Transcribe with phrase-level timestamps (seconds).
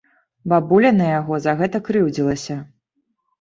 [0.53, 2.59] Бабуля на яго за гэта крыўдзілася.